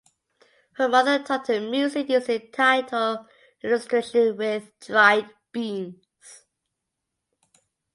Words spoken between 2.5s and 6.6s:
tactile illustrations with dried beans.